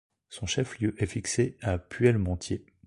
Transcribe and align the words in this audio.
Son 0.29 0.47
chef-lieu 0.47 0.95
est 0.97 1.05
fixé 1.05 1.57
à 1.61 1.77
Puellemontier. 1.77 2.65